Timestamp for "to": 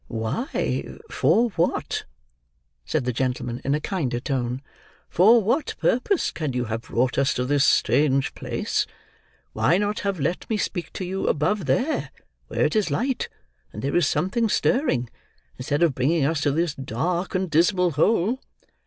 7.35-7.45, 10.93-11.05, 16.41-16.51